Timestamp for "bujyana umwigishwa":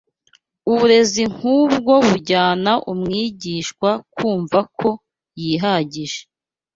2.07-3.89